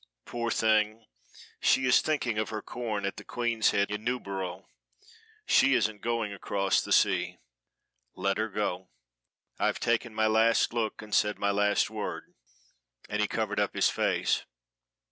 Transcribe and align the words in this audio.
"Poor 0.25 0.49
thing, 0.49 1.05
she 1.59 1.85
is 1.85 2.01
thinking 2.01 2.39
of 2.39 2.49
her 2.49 2.63
corn 2.63 3.05
at 3.05 3.17
the 3.17 3.23
Queen's 3.23 3.69
Head 3.69 3.91
in 3.91 4.03
Newborough. 4.03 4.65
She 5.45 5.75
isn't 5.75 6.01
going 6.01 6.33
across 6.33 6.81
the 6.81 6.91
sea 6.91 7.37
let 8.15 8.39
her 8.39 8.49
go, 8.49 8.89
I've 9.59 9.79
taken 9.79 10.15
my 10.15 10.25
last 10.25 10.73
look 10.73 11.03
and 11.03 11.13
said 11.13 11.37
my 11.37 11.51
last 11.51 11.91
word;" 11.91 12.33
and 13.09 13.21
he 13.21 13.27
covered 13.27 13.59
up 13.59 13.75
his 13.75 13.89
face. 13.91 14.43